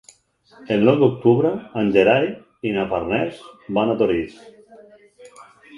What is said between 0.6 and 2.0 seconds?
El nou d'octubre en